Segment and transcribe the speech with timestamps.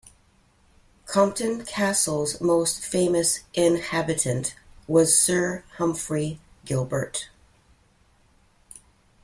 [1.05, 4.55] Compton Castle's most famous inhabitant
[4.87, 7.29] was Sir Humphrey Gilbert.